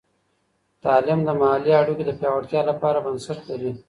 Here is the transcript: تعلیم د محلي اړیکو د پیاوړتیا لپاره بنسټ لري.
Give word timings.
تعلیم 0.83 1.19
د 1.25 1.29
محلي 1.39 1.73
اړیکو 1.81 2.03
د 2.05 2.11
پیاوړتیا 2.19 2.61
لپاره 2.69 2.97
بنسټ 3.05 3.39
لري. 3.49 3.71